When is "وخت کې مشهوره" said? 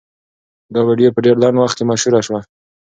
1.59-2.19